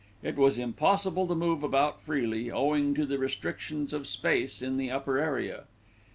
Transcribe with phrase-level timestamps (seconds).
[0.23, 4.89] It was impossible to move about freely, owing to the restrictions of space in the
[4.89, 5.65] upper area.